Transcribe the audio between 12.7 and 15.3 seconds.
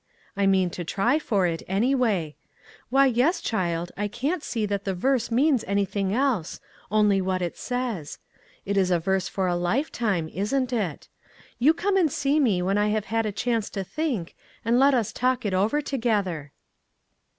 I have had a chance to think, and let us